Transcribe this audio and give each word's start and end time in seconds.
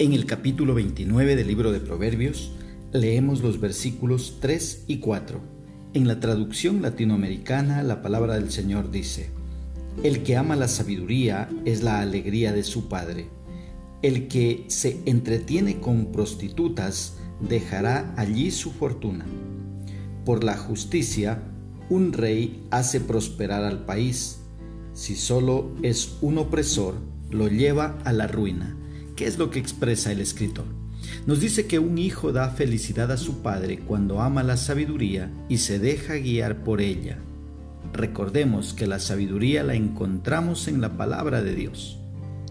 En 0.00 0.12
el 0.12 0.26
capítulo 0.26 0.74
29 0.74 1.34
del 1.34 1.48
libro 1.48 1.72
de 1.72 1.80
Proverbios 1.80 2.52
leemos 2.92 3.42
los 3.42 3.58
versículos 3.58 4.36
3 4.40 4.84
y 4.86 4.98
4. 4.98 5.40
En 5.92 6.06
la 6.06 6.20
traducción 6.20 6.82
latinoamericana 6.82 7.82
la 7.82 8.00
palabra 8.00 8.34
del 8.34 8.52
Señor 8.52 8.92
dice, 8.92 9.30
El 10.04 10.22
que 10.22 10.36
ama 10.36 10.54
la 10.54 10.68
sabiduría 10.68 11.48
es 11.64 11.82
la 11.82 12.00
alegría 12.00 12.52
de 12.52 12.62
su 12.62 12.88
Padre. 12.88 13.26
El 14.00 14.28
que 14.28 14.66
se 14.68 15.00
entretiene 15.04 15.80
con 15.80 16.12
prostitutas 16.12 17.16
dejará 17.40 18.14
allí 18.16 18.52
su 18.52 18.70
fortuna. 18.70 19.26
Por 20.24 20.44
la 20.44 20.56
justicia, 20.56 21.42
un 21.90 22.12
rey 22.12 22.64
hace 22.70 23.00
prosperar 23.00 23.64
al 23.64 23.84
país. 23.84 24.38
Si 24.92 25.16
solo 25.16 25.72
es 25.82 26.18
un 26.20 26.38
opresor, 26.38 26.94
lo 27.30 27.48
lleva 27.48 27.98
a 28.04 28.12
la 28.12 28.28
ruina. 28.28 28.76
¿Qué 29.18 29.26
es 29.26 29.36
lo 29.36 29.50
que 29.50 29.58
expresa 29.58 30.12
el 30.12 30.20
escritor? 30.20 30.64
Nos 31.26 31.40
dice 31.40 31.66
que 31.66 31.80
un 31.80 31.98
hijo 31.98 32.30
da 32.30 32.50
felicidad 32.50 33.10
a 33.10 33.16
su 33.16 33.42
padre 33.42 33.80
cuando 33.80 34.20
ama 34.20 34.44
la 34.44 34.56
sabiduría 34.56 35.28
y 35.48 35.58
se 35.58 35.80
deja 35.80 36.14
guiar 36.14 36.62
por 36.62 36.80
ella. 36.80 37.18
Recordemos 37.92 38.74
que 38.74 38.86
la 38.86 39.00
sabiduría 39.00 39.64
la 39.64 39.74
encontramos 39.74 40.68
en 40.68 40.80
la 40.80 40.96
palabra 40.96 41.42
de 41.42 41.56
Dios. 41.56 41.98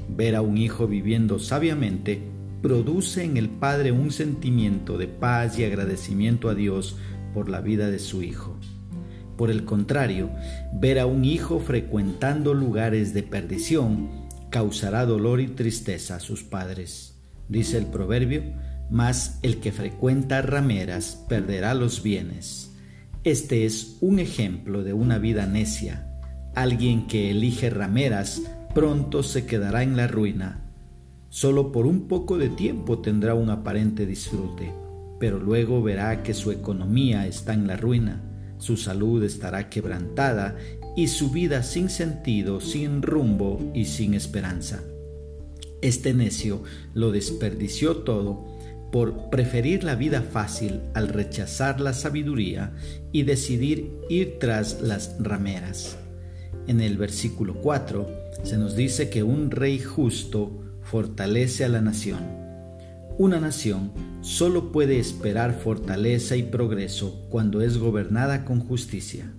Ver 0.10 0.36
a 0.36 0.42
un 0.42 0.58
hijo 0.58 0.88
viviendo 0.88 1.40
sabiamente 1.40 2.22
produce 2.62 3.24
en 3.24 3.38
el 3.38 3.48
padre 3.48 3.94
un 3.94 4.12
sentimiento 4.12 4.98
de 4.98 5.08
paz 5.08 5.58
y 5.58 5.64
agradecimiento 5.64 6.50
a 6.50 6.54
Dios 6.54 6.98
por 7.34 7.48
la 7.48 7.62
vida 7.62 7.90
de 7.90 8.00
su 8.00 8.24
hijo. 8.24 8.60
Por 9.38 9.52
el 9.52 9.64
contrario, 9.64 10.32
ver 10.74 11.00
a 11.00 11.06
un 11.06 11.24
hijo 11.24 11.62
frecuentando 11.62 12.54
lugares 12.54 13.14
de 13.14 13.24
perdición 13.24 14.27
causará 14.50 15.06
dolor 15.06 15.42
y 15.42 15.48
tristeza 15.48 16.16
a 16.16 16.20
sus 16.20 16.44
padres. 16.44 17.20
Dice 17.50 17.78
el 17.78 17.86
proverbio, 17.86 18.44
mas 18.90 19.40
el 19.42 19.60
que 19.60 19.72
frecuenta 19.72 20.42
rameras 20.42 21.26
perderá 21.28 21.74
los 21.74 22.04
bienes. 22.04 22.72
Este 23.24 23.66
es 23.66 23.98
un 24.02 24.20
ejemplo 24.20 24.84
de 24.84 24.94
una 24.94 25.18
vida 25.18 25.46
necia. 25.46 26.08
Alguien 26.56 27.08
que 27.08 27.32
elige 27.32 27.70
rameras 27.70 28.42
pronto 28.74 29.24
se 29.24 29.46
quedará 29.46 29.84
en 29.84 29.98
la 29.98 30.08
ruina. 30.08 30.64
Solo 31.30 31.72
por 31.72 31.86
un 31.86 32.08
poco 32.08 32.38
de 32.38 32.50
tiempo 32.50 33.00
tendrá 33.00 33.34
un 33.34 33.50
aparente 33.50 34.06
disfrute, 34.06 34.74
pero 35.20 35.40
luego 35.40 35.84
verá 35.84 36.24
que 36.24 36.34
su 36.34 36.52
economía 36.52 37.28
está 37.28 37.54
en 37.54 37.68
la 37.68 37.76
ruina 37.76 38.24
su 38.58 38.76
salud 38.76 39.24
estará 39.24 39.70
quebrantada 39.70 40.56
y 40.98 41.08
su 41.08 41.30
vida 41.30 41.64
sin 41.64 41.90
sentido, 41.90 42.60
sin 42.60 43.02
rumbo 43.02 43.72
y 43.74 43.86
sin 43.86 44.14
esperanza. 44.14 44.84
Este 45.82 46.14
necio 46.14 46.64
lo 46.94 47.12
desperdició 47.12 47.98
todo 47.98 48.46
por 48.92 49.30
preferir 49.30 49.86
la 49.86 49.96
vida 49.96 50.22
fácil 50.22 50.82
al 50.94 51.08
rechazar 51.08 51.80
la 51.80 51.94
sabiduría 51.94 52.74
y 53.14 53.24
decidir 53.24 53.92
ir 54.10 54.40
tras 54.40 54.82
las 54.82 55.16
rameras. 55.20 55.98
En 56.68 56.82
el 56.82 56.98
versículo 56.98 57.54
4 57.62 58.10
se 58.44 58.58
nos 58.58 58.76
dice 58.76 59.10
que 59.10 59.24
un 59.24 59.52
rey 59.52 59.80
justo 59.80 60.80
fortalece 60.82 61.64
a 61.64 61.70
la 61.70 61.80
nación 61.80 62.48
una 63.20 63.40
nación 63.40 63.94
solo 64.22 64.72
puede 64.72 65.00
esperar 65.00 65.60
fortaleza 65.60 66.36
y 66.36 66.44
progreso 66.44 67.26
cuando 67.30 67.62
es 67.62 67.80
gobernada 67.80 68.46
con 68.46 68.60
justicia. 68.60 69.34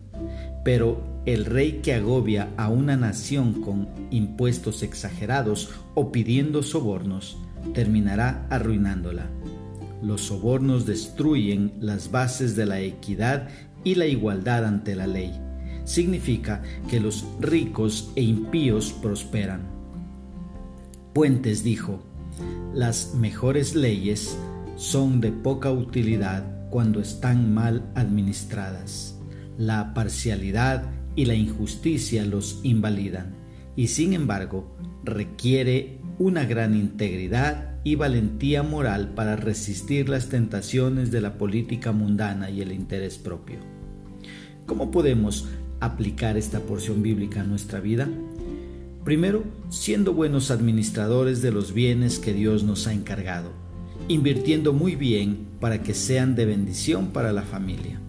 Pero 0.69 1.01
el 1.25 1.47
rey 1.47 1.81
que 1.83 1.95
agobia 1.95 2.51
a 2.59 2.69
una 2.69 2.95
nación 2.95 3.63
con 3.63 3.89
impuestos 4.11 4.83
exagerados 4.83 5.71
o 5.95 6.13
pidiendo 6.13 6.63
sobornos 6.63 7.39
terminará 7.73 8.47
arruinándola. 8.51 9.31
Los 10.03 10.27
sobornos 10.27 10.85
destruyen 10.85 11.73
las 11.81 12.11
bases 12.11 12.55
de 12.55 12.67
la 12.67 12.81
equidad 12.81 13.49
y 13.83 13.95
la 13.95 14.05
igualdad 14.05 14.67
ante 14.67 14.95
la 14.95 15.07
ley. 15.07 15.33
Significa 15.85 16.61
que 16.91 17.01
los 17.01 17.25
ricos 17.41 18.13
e 18.15 18.21
impíos 18.21 18.93
prosperan. 18.93 19.63
Puentes 21.15 21.65
dijo, 21.65 22.03
las 22.75 23.15
mejores 23.15 23.75
leyes 23.75 24.37
son 24.77 25.23
de 25.23 25.33
poca 25.33 25.73
utilidad 25.73 26.69
cuando 26.69 27.01
están 27.01 27.55
mal 27.55 27.91
administradas. 27.95 29.18
La 29.59 29.93
parcialidad 29.93 30.85
y 31.17 31.25
la 31.25 31.35
injusticia 31.35 32.25
los 32.25 32.61
invalidan 32.63 33.35
y 33.75 33.89
sin 33.89 34.13
embargo 34.13 34.77
requiere 35.03 35.99
una 36.17 36.45
gran 36.45 36.77
integridad 36.77 37.81
y 37.83 37.97
valentía 37.97 38.63
moral 38.63 39.15
para 39.17 39.35
resistir 39.35 40.09
las 40.09 40.29
tentaciones 40.29 41.11
de 41.11 41.21
la 41.21 41.39
política 41.39 41.91
mundana 41.91 42.51
y 42.51 42.61
el 42.61 42.71
interés 42.71 43.19
propio. 43.19 43.59
¿Cómo 44.65 44.93
podemos 44.93 45.49
aplicar 45.81 46.37
esta 46.37 46.61
porción 46.61 47.03
bíblica 47.03 47.41
a 47.41 47.45
nuestra 47.45 47.81
vida? 47.81 48.09
Primero, 49.05 49.43
siendo 49.71 50.13
buenos 50.13 50.53
administradores 50.53 51.43
de 51.43 51.51
los 51.51 51.75
bienes 51.75 52.21
que 52.21 52.33
Dios 52.33 52.63
nos 52.63 52.87
ha 52.87 52.93
encargado, 52.93 53.51
invirtiendo 54.07 54.73
muy 54.73 54.95
bien 54.95 55.49
para 55.59 55.83
que 55.83 55.95
sean 55.95 56.37
de 56.37 56.47
bendición 56.47 57.09
para 57.09 57.33
la 57.33 57.43
familia. 57.43 58.01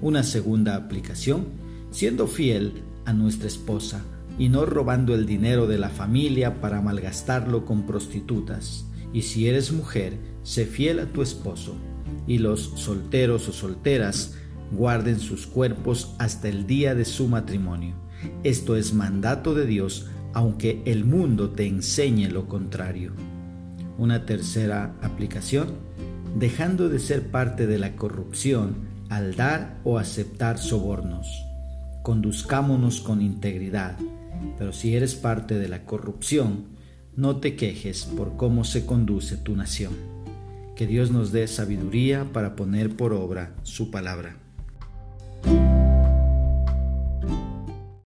Una 0.00 0.22
segunda 0.22 0.76
aplicación, 0.76 1.46
siendo 1.90 2.26
fiel 2.26 2.82
a 3.04 3.12
nuestra 3.12 3.48
esposa 3.48 4.04
y 4.38 4.48
no 4.48 4.66
robando 4.66 5.14
el 5.14 5.26
dinero 5.26 5.66
de 5.66 5.78
la 5.78 5.88
familia 5.88 6.60
para 6.60 6.82
malgastarlo 6.82 7.64
con 7.64 7.86
prostitutas. 7.86 8.86
Y 9.12 9.22
si 9.22 9.48
eres 9.48 9.72
mujer, 9.72 10.18
sé 10.42 10.66
fiel 10.66 10.98
a 11.00 11.06
tu 11.06 11.22
esposo. 11.22 11.74
Y 12.26 12.38
los 12.38 12.72
solteros 12.76 13.48
o 13.48 13.52
solteras 13.52 14.34
guarden 14.72 15.20
sus 15.20 15.46
cuerpos 15.46 16.14
hasta 16.18 16.48
el 16.48 16.66
día 16.66 16.94
de 16.94 17.04
su 17.04 17.28
matrimonio. 17.28 17.94
Esto 18.42 18.76
es 18.76 18.92
mandato 18.92 19.54
de 19.54 19.66
Dios 19.66 20.06
aunque 20.36 20.82
el 20.84 21.06
mundo 21.06 21.48
te 21.48 21.66
enseñe 21.66 22.28
lo 22.28 22.46
contrario. 22.46 23.12
Una 23.96 24.26
tercera 24.26 24.94
aplicación, 25.00 25.68
dejando 26.38 26.90
de 26.90 26.98
ser 26.98 27.30
parte 27.30 27.66
de 27.66 27.78
la 27.78 27.96
corrupción 27.96 28.95
al 29.08 29.34
dar 29.36 29.78
o 29.84 29.98
aceptar 29.98 30.58
sobornos. 30.58 31.44
Conduzcámonos 32.02 33.00
con 33.00 33.20
integridad, 33.20 33.96
pero 34.58 34.72
si 34.72 34.94
eres 34.94 35.14
parte 35.14 35.58
de 35.58 35.68
la 35.68 35.84
corrupción, 35.84 36.66
no 37.16 37.36
te 37.36 37.56
quejes 37.56 38.04
por 38.04 38.36
cómo 38.36 38.64
se 38.64 38.86
conduce 38.86 39.36
tu 39.36 39.56
nación. 39.56 39.94
Que 40.76 40.86
Dios 40.86 41.10
nos 41.10 41.32
dé 41.32 41.48
sabiduría 41.48 42.26
para 42.32 42.54
poner 42.54 42.94
por 42.94 43.12
obra 43.12 43.54
su 43.62 43.90
palabra. 43.90 44.36